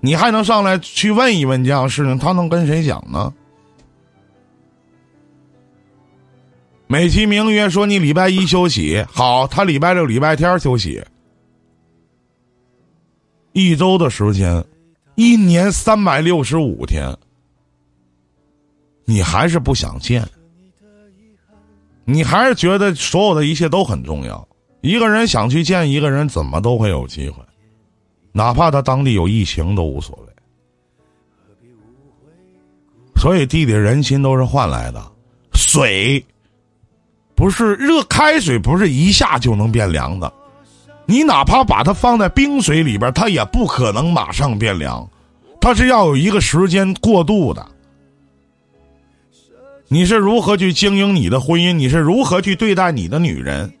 [0.00, 3.32] 你还能上来去问一问这样事情，他能跟谁讲呢？
[6.88, 11.00] 美其名曰说你礼拜一休息，好，他礼拜六、礼拜天休息，
[13.52, 14.64] 一周的时间。
[15.16, 17.16] 一年三百六十五天，
[19.06, 20.22] 你还是不想见，
[22.04, 24.46] 你还是觉得所有的一切都很重要。
[24.82, 27.42] 一个人想去见一个人，怎么都会有机会，
[28.30, 30.32] 哪怕他当地有疫情都无所谓。
[33.16, 35.02] 所以，弟弟人心都是换来的，
[35.54, 36.22] 水
[37.34, 40.30] 不是热开水，不是一下就能变凉的。
[41.06, 45.08] 你哪怕把它放在冰水里边，它也不可能马上变凉，
[45.60, 47.64] 它是要有一个时间过渡的。
[49.88, 51.72] 你是如何去经营你的婚姻？
[51.72, 53.72] 你是如何去对待你的女人？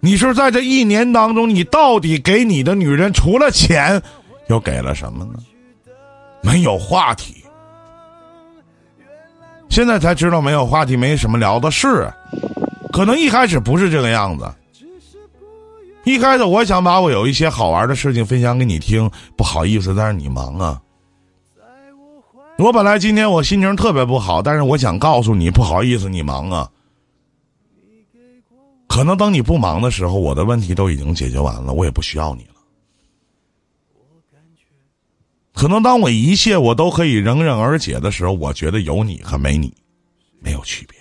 [0.00, 4.02] 你是在这一年当中，你到底给你的女人除了钱，
[4.48, 5.34] 又给了什么呢？
[6.40, 7.44] 没有话题。
[9.68, 12.10] 现在才知道没有话题，没什么聊的是，
[12.92, 14.50] 可能一开始不是这个样子。
[16.04, 20.80] 一开始我想把我有一些好玩的事情分享给你听，不好意思，但是你忙啊。
[22.58, 26.68] 我本来今天我心情特别不好，但是我想告诉你，不好意思，你忙啊。
[28.88, 32.48] 可能等你不忙的时候，我的问题都已经解决完了，我也不需要你了。
[35.54, 39.72] 可能当我一切我都可以迎刃而解的时候，我觉得有你和没你
[40.40, 40.98] 没有区别。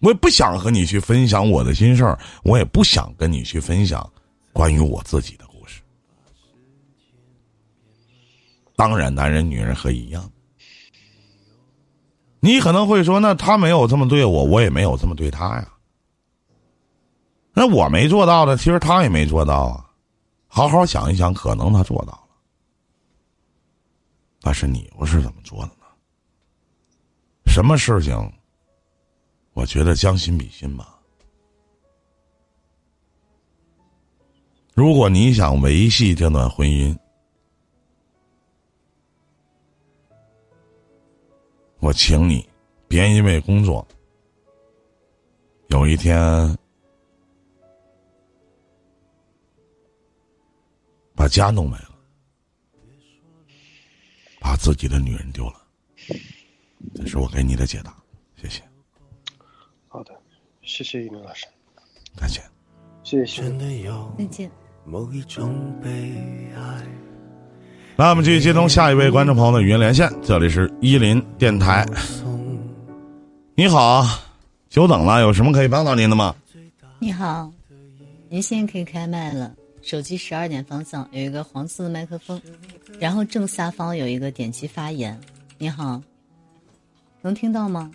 [0.00, 4.08] 我也不想和你去分享我的心事儿，我也不想跟你去分享
[4.52, 5.80] 关于我自己的故事。
[8.76, 10.30] 当然，男人女人和一样。
[12.40, 15.68] 你可能会说，那他没有这么对我，我也没有这么对他呀。
[17.52, 19.84] 那我没做到的，其实他也没做到啊。
[20.46, 22.28] 好好想一想，可能他做到了。
[24.40, 25.86] 但是你又是怎么做的呢？
[27.46, 28.32] 什么事情？
[29.58, 31.00] 我觉得将心比心吧。
[34.72, 36.96] 如果你想维系这段婚姻，
[41.80, 42.48] 我请你
[42.86, 43.84] 别因为工作，
[45.70, 46.56] 有一天
[51.16, 51.98] 把家弄没了，
[54.38, 55.66] 把自己的女人丢了。
[56.94, 57.97] 这是我给你的解答，
[60.68, 61.46] 谢谢一鸣老师，
[62.14, 62.44] 再见。
[63.02, 63.40] 谢谢。
[63.40, 64.50] 真的有再见。
[64.84, 65.90] 某一种悲
[66.54, 66.86] 哀。
[67.96, 71.86] 那我们继续接通下一位观众朋友的语音连线，这里是伊林电台。
[73.54, 74.04] 你好，
[74.68, 76.36] 久等了，有什么可以帮到您的吗？
[76.98, 77.50] 你好，
[78.28, 79.54] 您现在可以开麦了。
[79.80, 82.38] 手机十二点方向有一个黄色的麦克风，
[83.00, 85.18] 然后正下方有一个点击发言。
[85.56, 86.02] 你好，
[87.22, 87.90] 能听到吗？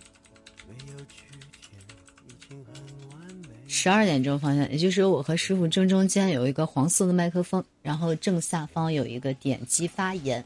[3.67, 10.43] 十二点钟方向，也就是我和师傅正中间有一个黄色的麦克风，然后正下方有一个点击发言。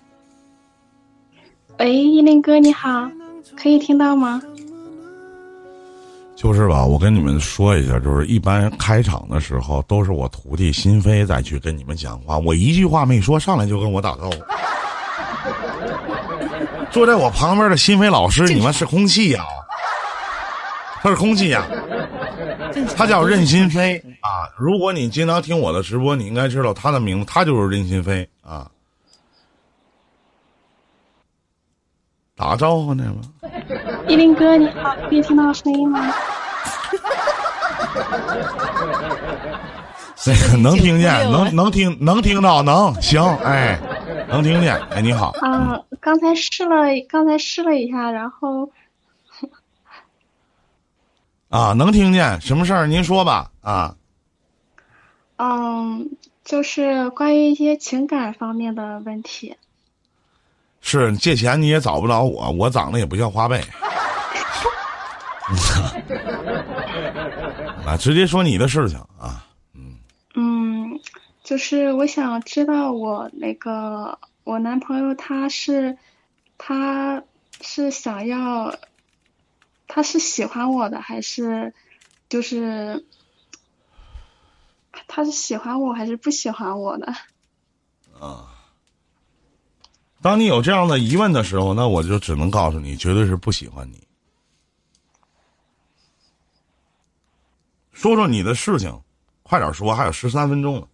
[1.79, 3.11] 喂，依林哥你好，
[3.55, 4.41] 可以听到吗？
[6.35, 14.35] 就是吧，我跟你们说一下，就是一般开场的时候都是我徒弟心飞再去跟你们讲话，我一句话没说，上来就跟我打招呼。
[16.91, 19.43] 坐在我旁边的心飞老师，你们是空气呀、
[21.01, 21.65] 他是空气呀、
[22.95, 24.49] 他叫任心飞啊！
[24.57, 28.69] 如果你经常听我的直播，你应该知道他的名字，他就是任心飞啊。
[32.35, 33.49] 打个招呼呢吗？
[34.07, 35.99] 依林哥你好，可以听到声音吗？
[40.15, 43.79] 这个能听见，能能听能听到，能行，哎，
[44.27, 48.69] 能听见，哎，你好，啊，刚才试了，刚才试了一下，然后
[51.49, 53.95] 啊，能听见，什么事儿您说吧，啊，
[55.37, 56.09] 嗯，
[56.43, 59.55] 就是关于一些情感方面的问题。
[60.81, 63.61] 是借钱你也找不着我，我长得也不像花呗，
[67.85, 69.45] 啊，直接说你的事情啊，
[70.35, 70.99] 嗯，
[71.43, 75.97] 就是我想知道我那个我男朋友他是
[76.57, 77.23] 他
[77.61, 78.73] 是想要
[79.87, 81.73] 他是喜欢我的还是
[82.29, 83.05] 就是
[85.07, 87.13] 他是喜欢我还是不喜欢我的？
[88.19, 88.53] 啊
[90.19, 94.05] 当你有这样的疑问的时候，那我就只能告诉你，绝对是不喜欢你。
[97.93, 99.01] 说说你的事情，
[99.43, 100.87] 快点说，还有十三分钟了。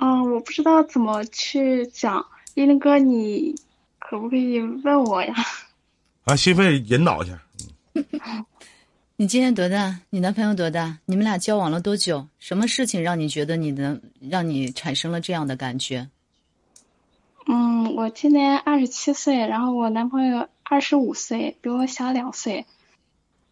[0.00, 3.54] 嗯，我不知道怎么去讲，依林哥，你
[3.98, 5.34] 可不可以问我呀？
[6.24, 7.42] 啊，心肺引导一下。
[9.18, 9.98] 你今年多大？
[10.10, 10.98] 你男朋友多大？
[11.06, 12.26] 你们俩交往了多久？
[12.38, 16.08] 什么事情让你觉得你能让你产生了这样的感觉？
[17.46, 22.66] 嗯，我今年二十七岁，然后我男朋友二十五岁，比我小两岁。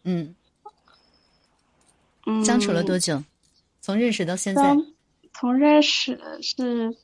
[0.03, 0.35] 嗯，
[2.27, 3.23] 嗯，相处了多久？
[3.81, 4.61] 从认识到现在？
[4.61, 4.85] 从
[5.33, 6.95] 从认识是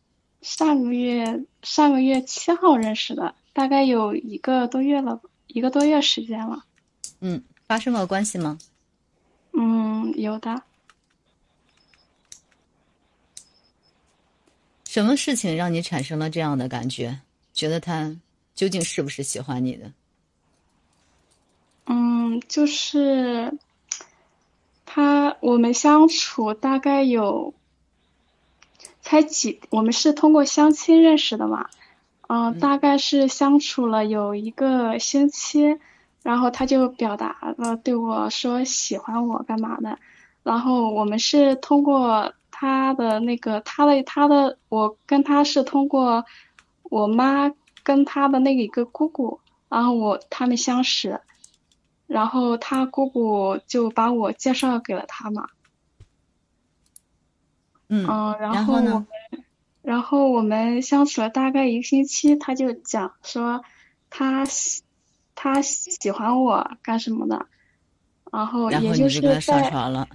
[0.41, 6.65] 上个月上个月七号认识的，大概有一个多月了，一个多月时间了。
[7.21, 8.57] 嗯，发生过关系吗？
[9.53, 10.61] 嗯，有的。
[14.85, 17.21] 什么事情让你产生了这样的感觉？
[17.53, 18.15] 觉得他
[18.55, 19.91] 究竟是不是喜欢你的？
[21.85, 23.57] 嗯，就是
[24.85, 27.53] 他，我们相处大概有
[29.01, 31.69] 才几，我们是通过相亲认识的嘛，
[32.27, 35.77] 嗯、大概是相处了有一个星期，
[36.23, 39.99] 然后他就表达了对我说喜欢我干嘛的，
[40.43, 46.25] 然后我们是通过他的那个他的他的，我跟他是通过
[46.83, 47.51] 我妈
[47.83, 51.21] 跟他的那个一个姑姑，然后我他们相识。
[52.07, 55.47] 然后他姑姑就把我介绍给了他嘛，
[57.87, 59.45] 嗯，嗯，然然后呢后我们，
[59.81, 63.63] 然后我们相处了大概一个星期，他就讲说
[64.09, 64.83] 他喜
[65.35, 67.45] 他喜欢我干什么的，
[68.31, 70.07] 然后也就是在床了。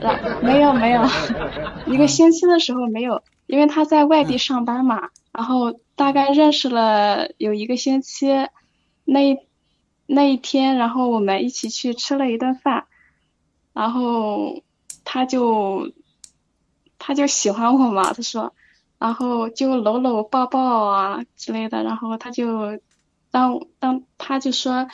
[0.00, 1.02] 然没有没有，
[1.86, 4.38] 一个星期的时候没有，因为他在外地嗯。
[4.38, 8.26] 上班嘛，然后大概认识了有一个星期，
[9.04, 9.38] 那一
[10.06, 12.86] 那一天，然后我们一起去吃了一顿饭，
[13.74, 14.62] 然后
[15.04, 15.92] 他就
[16.98, 18.54] 他就喜欢我嘛，他说，
[18.98, 22.80] 然后就搂搂抱抱啊之类的，然后他就
[23.30, 24.88] 当当他就说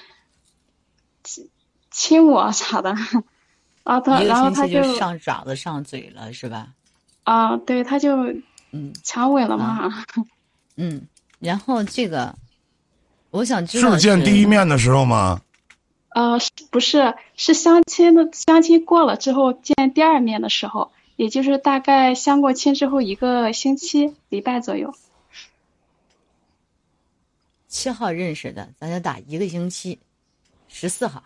[1.23, 1.49] 亲
[1.91, 2.95] 亲我啥的，
[3.85, 6.69] 然后他然后他就上爪子上嘴了，是吧？
[7.25, 8.17] 啊、对，他就
[8.73, 10.05] 嗯强吻了嘛。
[10.77, 11.07] 嗯，
[11.39, 12.35] 然后这个，
[13.31, 15.41] 我想知是道不是见第一面的时候吗？
[16.15, 24.95] 呃，是不是是相亲的，相亲过了之后见第二面的时候，也就是大概相过亲之后一个星期礼拜左右。
[27.73, 29.99] 七号认识的，咱就打一个星期，
[30.69, 31.25] 十四号。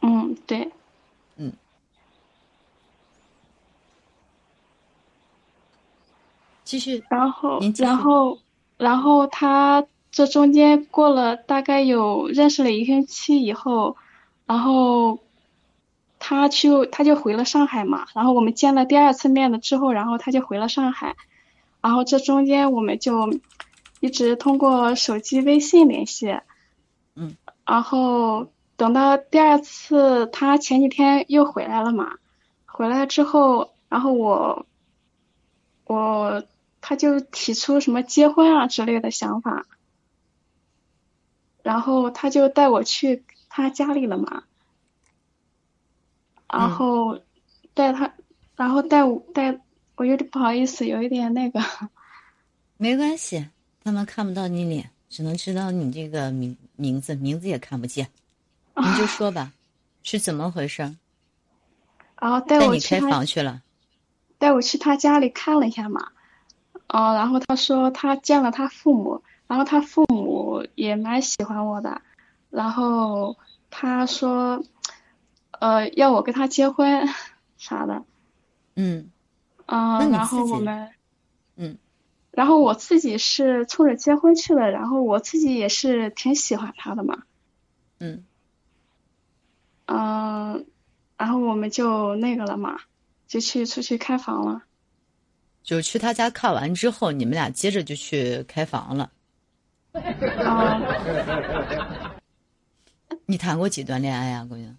[0.00, 0.70] 嗯，对，
[1.36, 1.52] 嗯
[6.64, 8.38] 继续，然后然后
[8.78, 13.98] 然后他这中间过了大概有认识了一个星期以后，
[14.46, 15.18] 然后
[16.18, 21.16] 他就他就回了上海嘛，然后我们见了第二次面了之后，然后他就回了上海，
[21.82, 23.38] 然后这中间我们就
[24.00, 26.38] 一直通过手机微信联系，
[27.14, 27.36] 嗯，
[27.66, 32.16] 然后等到第二次他前几天又回来了嘛，
[32.66, 34.66] 回来之后，然后我
[35.84, 36.44] 我
[36.80, 39.66] 他就提出什么结婚啊之类的想法，
[41.62, 44.44] 然后他就带我去他家里了嘛，
[46.48, 47.20] 然嗯后
[47.74, 48.14] 带他，
[48.54, 49.60] 然后带我带
[49.96, 51.60] 我有点不好意思，有一点那个，
[52.76, 53.48] 没关系，
[53.82, 58.08] 他们看不到你脸，只能知道你这个名名字，名字也看不见。
[58.76, 59.52] 您就说吧，
[60.02, 60.96] 是怎么回事儿？
[62.20, 63.62] 然后带带你开我去他房去了。
[64.38, 66.12] 带我去他家里看了一下嘛，
[66.88, 72.02] 哦、然后他说他见了他父母，然后他父母也蛮喜欢我的，
[72.50, 73.36] 然后
[73.70, 74.62] 他说，
[75.50, 77.08] 呃，要我跟他结婚
[77.58, 78.04] 啥的，
[78.76, 79.10] 嗯
[79.66, 80.90] 啊、然后我们，嗯，
[82.38, 87.24] 然后我自己是冲着结婚去了，然后我自己也是挺喜欢他的嘛，
[87.98, 88.24] 嗯，
[89.86, 90.64] 嗯、
[91.16, 92.78] 然后我们就那个了嘛，
[93.26, 94.62] 就去出去开房了。
[95.64, 99.10] 就去他家看完之后，你们俩接着就去开房了。
[99.94, 100.00] 嗯，
[103.26, 104.76] 你谈过几段恋爱呀、姑娘？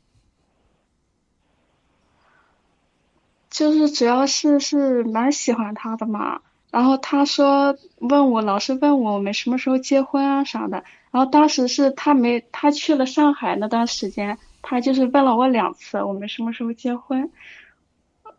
[3.50, 6.40] 就是主要是是蛮喜欢他的嘛，
[6.72, 17.32] 然后他说问我老是问我我们什么时候结婚啊啥的，然后当时是他没他去了上海那段时间，他就是问了我两次我们什么时候结婚，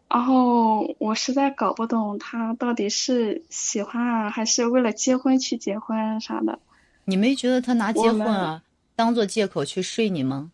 [0.08, 6.58] 然后我实在搞不懂他到底是喜欢啊还是为了结婚去结婚啥的，
[7.04, 8.62] 你没觉得他拿结婚啊
[8.94, 10.52] 当做借口去睡你吗？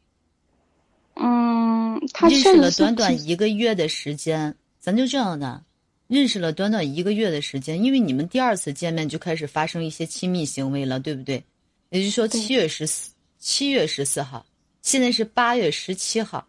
[1.14, 5.62] 嗯，他认识了短短一个月的时间，咱就这样的，
[6.08, 11.42] 认识了短短一个月的时间，因为你们第二次见面就开始发生一些亲密行为了，对不对？
[11.90, 14.44] 也就是说，对七月十四，七月十四号，
[14.82, 16.46] 现在是八月十七号，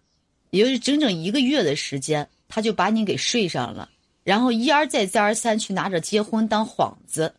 [0.51, 3.89] 也就是整整一个月的时间，他就把你给睡上了，
[4.23, 7.33] 然后一而再再而三去拿着结婚当幌子。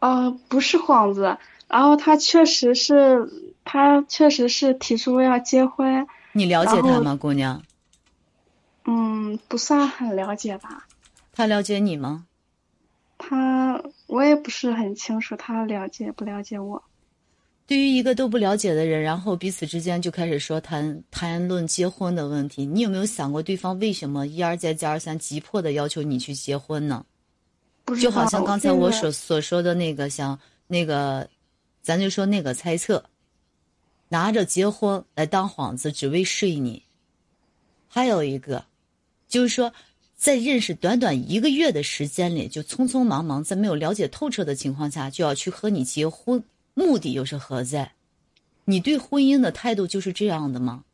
[0.00, 1.36] 呃，不是幌子，
[1.68, 3.28] 然后他确实是，
[3.64, 7.62] 他确实是提出要结婚，你了解他吗，姑娘？
[8.84, 10.86] 嗯，不算很了解吧。
[11.32, 12.26] 他了解你吗？
[13.18, 16.82] 他我也不是很清楚他了解不了解我。
[17.64, 27.06] 对于一个都不了解的人，然后彼此之间就开始说谈谈论结婚的问题，你有没有想过对方为什么一而再再而三急迫的要求你去结婚呢？
[28.00, 31.28] 就好像刚才我所所说的那个，像那个，
[31.82, 33.02] 咱就说那个猜测，
[34.08, 36.82] 拿着结婚来当幌子，只为睡你。
[37.88, 38.64] 还有一个，
[39.32, 39.72] 就是说，
[40.14, 47.94] 在认识短短一个月的时间里，就匆匆忙忙，在没有了解透彻的情况下，就要去和你结婚，目的又是何在？
[48.66, 50.84] 你对婚姻的态度就是这样的吗？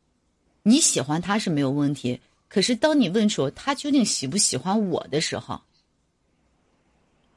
[0.63, 5.59] 你喜欢他是没有问题，可是当你问出他究竟喜不喜欢我的时候，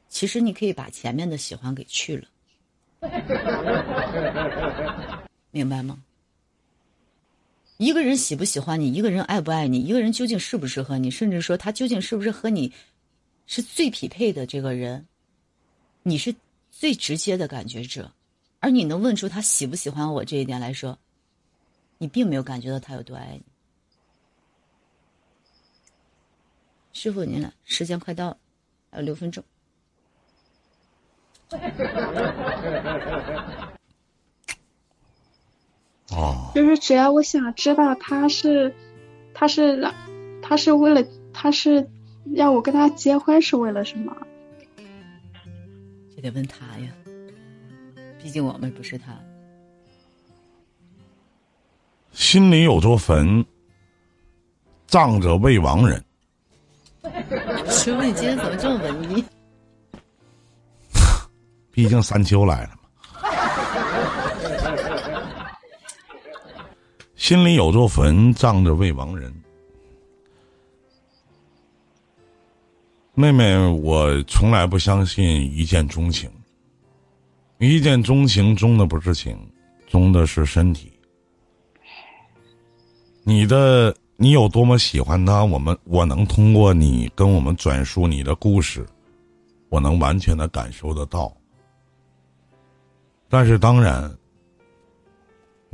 [0.07, 2.25] 其实你可以把前面的喜欢给去了，
[5.51, 6.01] 明白吗？
[7.77, 12.71] 一个人喜不喜欢你，一个人爱不爱你，一个人究竟适不适合你，甚至说他究竟是不是和你
[13.47, 15.05] 是最匹配的这个人，
[16.03, 16.33] 你是
[16.71, 18.11] 最直接的感觉者，
[18.59, 20.97] 而你能问出他喜不喜欢我这一点来说，
[21.97, 23.43] 你并没有感觉到他有多爱你。
[26.93, 28.37] 师傅，您来，时间快到了，
[28.91, 29.43] 还有六分钟。
[36.15, 38.73] 哦，就是只要我想知道他是，
[39.33, 39.93] 他是让，
[40.41, 41.03] 他是为了，
[41.33, 41.89] 他是
[42.33, 44.15] 让我跟他结婚是为了什么？
[46.15, 46.91] 这得问他呀。
[48.21, 49.17] 毕竟我们不是他。
[52.13, 53.43] 心里有座坟，
[54.87, 56.01] 葬着未亡人。
[57.67, 59.25] 师傅，你今天怎么这么文艺？
[61.71, 62.69] 毕竟三秋来了
[67.23, 69.33] 心里有座坟，葬着未亡人。
[73.13, 76.29] 妹妹，我从来不相信一见钟情。
[77.59, 79.37] 一见钟情，钟的不是情，
[79.87, 80.91] 钟的是身体。
[83.23, 88.85] 你的你有多么喜欢他，我们我能通过你跟我们转述你的故事，
[89.69, 91.33] 我能完全的感受得到。
[93.29, 94.13] 但是当然，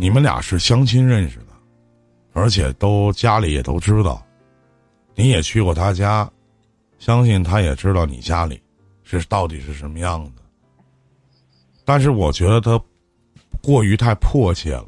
[0.01, 1.47] 你们俩是相亲认识的，
[2.31, 4.25] 而且都家里也都知道，
[5.13, 6.31] 你也去过他家。
[6.99, 8.61] 相信他也知道你家里
[9.03, 10.41] 是到底是什么样的，
[11.83, 12.81] 但是我觉得他
[13.61, 14.87] 过于太迫切了。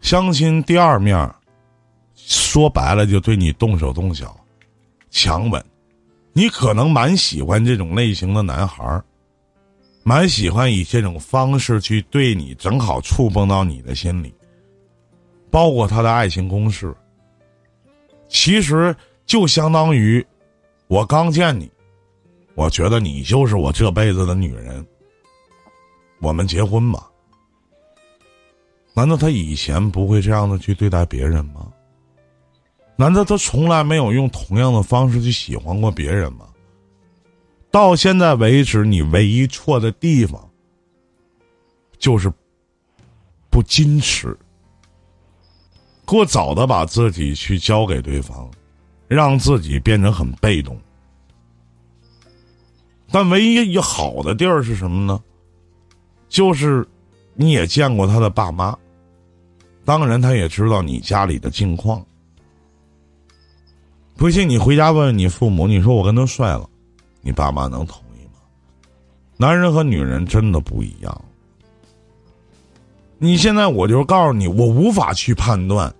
[0.00, 1.32] 相亲第二面，
[2.16, 4.36] 说白了就对你动手动脚，
[5.08, 5.64] 强吻。
[6.32, 9.04] 你可能蛮喜欢这种类型的男孩儿，
[10.08, 14.32] 蛮喜欢以这种方式去对你，正好触碰到你的心里，
[15.50, 16.94] 包括他的爱情公式。
[18.28, 18.94] 其实
[19.26, 20.24] 就相当于。
[20.86, 21.68] 我刚见你，
[22.54, 24.86] 我觉得你就是我这辈子的女人。
[26.20, 27.10] 我们结婚吧。
[28.94, 31.66] 难道他以前不会这样的去对待别人吗？
[32.94, 36.46] 难道他从来没有用同样的方式去喜欢过别人吗？
[37.70, 40.50] 到现在为止，你唯一错的地方
[41.98, 42.32] 就是
[43.50, 44.36] 不矜持，
[46.04, 48.50] 过早的把自己去交给对方。
[49.08, 50.76] 让自己变成很被动，
[53.08, 55.22] 但唯一一好的地儿是什么呢？
[56.28, 56.84] 就是
[57.34, 58.76] 你也见过他的爸妈，
[59.84, 62.04] 当然他也知道你家里的境况。
[64.16, 66.68] 不信你回家问问你父母，你说我跟他睡了，
[67.26, 68.38] 你爸妈能同意吗？
[69.36, 71.24] 男人和女人真的不一样。
[73.18, 75.92] 你现在我就告诉你，我无法去判断。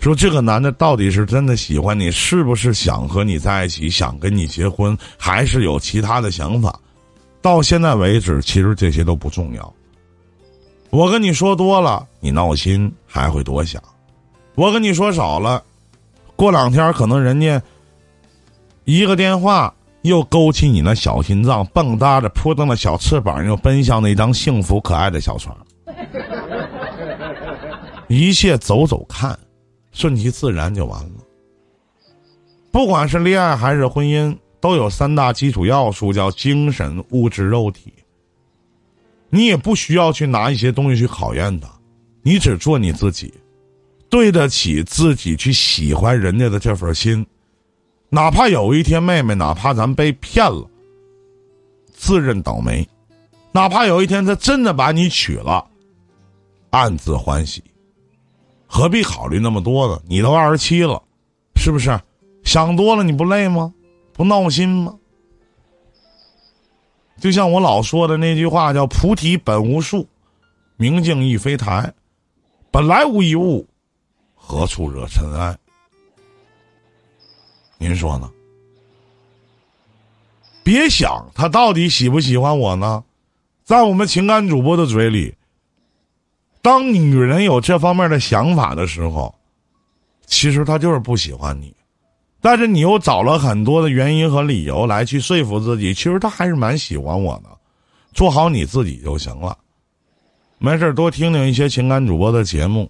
[0.00, 6.76] 说这个男的到底是真的喜欢你，是不是想和你在一起，想跟你结婚，还是有其他的想法？
[7.40, 9.72] 到现在为止，其实这些都不重要。
[10.90, 13.80] 我跟你说多了，你闹心还会多想；
[14.56, 15.62] 我跟你说少了，
[16.34, 17.62] 过两天可能人家
[18.84, 19.72] 一个电话
[20.02, 25.56] 又勾起你那小心脏，蹦跶着扑腾的小翅膀，又奔向那张幸福可爱的小床。
[28.08, 29.36] 一切走走看。
[29.94, 31.10] 顺其自然就完了。
[32.70, 37.92] 不管是恋爱还是婚姻，都有三大基础要素，叫精神、物质、肉体。
[39.28, 41.68] 你也不需要去拿一些东西去考验他，
[42.22, 43.34] 你只做你自己，
[44.08, 47.26] 对得起自己去喜欢人家的这份心。
[48.14, 50.68] 哪怕有一天妹妹，哪怕咱被骗了，
[51.94, 52.86] 自认倒霉；
[53.52, 55.66] 哪怕有一天他真的把你娶了，
[56.68, 57.64] 暗自欢喜。
[58.66, 59.98] 何必考虑那么多呢？
[60.06, 61.02] 你都二十七了，
[61.56, 61.98] 是不是？
[62.44, 63.72] 想多了你不累吗？
[64.12, 64.94] 不闹心吗？
[67.18, 70.06] 就像我老说的那句话，叫“菩提本无树，
[70.76, 71.90] 明镜亦非台，
[72.70, 73.66] 本来无一物，
[74.34, 75.56] 何处惹尘埃？”
[77.82, 78.30] 您说呢？
[80.62, 83.02] 别想他到底喜不喜欢我呢？
[83.64, 85.34] 在我们情感主播的嘴里。
[86.62, 89.34] 当女人有这方面的想法的时候，
[90.26, 91.74] 其实她就是不喜欢你，
[92.40, 97.50] 但是你又找了很多的原因和理由来去说服自己，其实她还是蛮喜欢我的。
[98.12, 99.58] 做好你自己就行了，
[100.58, 102.88] 没事多听听一些情感主播的节目，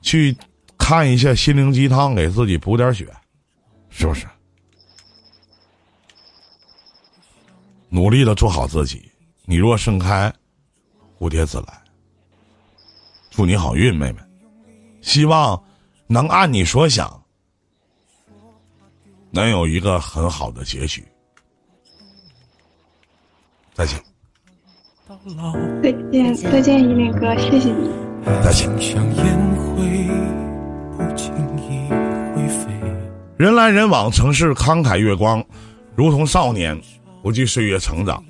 [0.00, 0.34] 去
[0.78, 3.06] 看一下心灵鸡汤，给自己补点血，
[3.90, 4.26] 是不是？
[7.92, 9.10] 努力的做好自己，
[9.44, 10.32] 你若盛开，
[11.18, 11.82] 蝴蝶自来。
[13.30, 14.20] 祝你好运，妹妹。
[15.02, 15.60] 希望
[16.06, 17.20] 能按你所想，
[19.30, 21.04] 能有一个很好的结局。
[23.74, 24.00] 再见。
[25.82, 27.90] 再见，再见，一林哥，谢谢你。
[28.42, 28.70] 再见。
[33.40, 35.42] 人来人往，城市慷慨月光，
[35.96, 36.78] 如同少年，
[37.22, 38.22] 不惧岁月成长。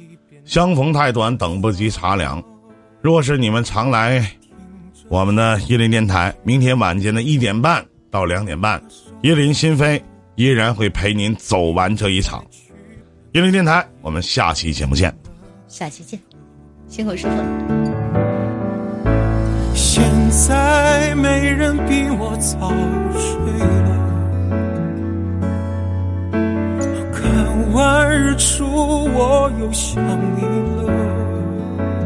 [0.44, 2.40] 相逢太短，等不及茶凉。
[3.02, 4.24] 若是你们常来。
[5.08, 8.80] 我们的叶林电台，明天晚间的一点半到两点半，
[9.22, 10.00] 叶林心扉
[10.36, 12.44] 依然会陪您走完这一场。
[13.32, 15.12] 叶林电台，我们下期节目见。
[15.66, 16.20] 下期见。
[16.86, 17.32] 辛苦师傅。
[19.74, 22.70] 现在没人比我早
[23.18, 24.09] 睡了，
[27.72, 30.02] 看日出我又想
[30.36, 30.69] 你。